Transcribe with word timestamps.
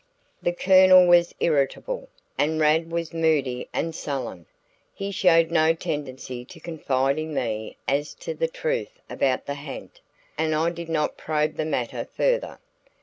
The 0.41 0.51
Colonel 0.51 1.05
was 1.05 1.35
irritable, 1.39 2.09
and 2.35 2.59
Rad 2.59 2.89
was 2.91 3.13
moody 3.13 3.69
and 3.71 3.93
sullen. 3.93 4.47
He 4.95 5.11
showed 5.11 5.51
no 5.51 5.73
tendency 5.75 6.43
to 6.43 6.59
confide 6.59 7.19
in 7.19 7.35
me 7.35 7.77
as 7.87 8.15
to 8.15 8.33
the 8.33 8.47
truth 8.47 8.99
about 9.11 9.45
the 9.45 9.53
ha'nt, 9.53 10.01
and 10.39 10.55
I 10.55 10.71
did 10.71 10.89
not 10.89 11.17
probe 11.17 11.55
the 11.55 11.65
matter 11.65 12.05
further. 12.17 12.57